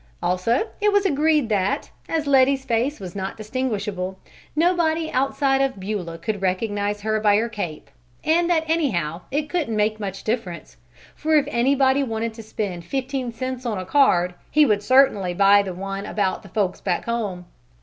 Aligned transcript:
Also 0.19 0.69
it 0.81 0.91
was 0.91 1.05
agreed 1.05 1.47
that, 1.49 1.91
as 2.09 2.25
Letty's 2.25 2.65
face 2.65 2.99
was 2.99 3.15
not 3.15 3.37
distinguishable, 3.37 4.17
nobody 4.55 5.11
outside 5.11 5.61
of 5.61 5.79
Beulah 5.79 6.17
could 6.17 6.41
recognize 6.41 7.01
her 7.01 7.19
by 7.19 7.37
her 7.37 7.47
cape; 7.47 7.91
and 8.23 8.49
that 8.49 8.67
anyhow 8.67 9.21
it 9.29 9.47
couldn't 9.47 9.75
make 9.75 9.99
much 9.99 10.23
difference, 10.23 10.77
for 11.13 11.35
if 11.35 11.45
anybody 11.49 12.01
wanted 12.01 12.33
to 12.33 12.41
spend 12.41 12.83
fifteen 12.83 13.31
cents 13.31 13.63
on 13.63 13.77
a 13.77 13.85
card 13.85 14.33
he 14.49 14.65
would 14.65 14.81
certainly 14.81 15.35
buy 15.35 15.61
the 15.61 15.71
one 15.71 16.07
about 16.07 16.41
"the 16.41 16.49
folks 16.49 16.81
back 16.81 17.05
home." 17.05 17.45